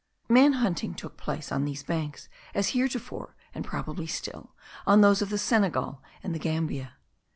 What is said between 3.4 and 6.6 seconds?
(and probably still) on those of the Senegal and the